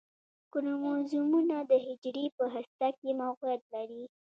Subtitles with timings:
[0.51, 4.03] کروموزومونه د حجرې په هسته کې موقعیت لري